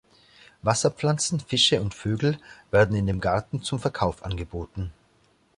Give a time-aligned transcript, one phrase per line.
[0.63, 2.39] Wasserpflanzen, Fische und Vögel
[2.71, 4.91] werden in dem Garten zum Verkauf angeboten.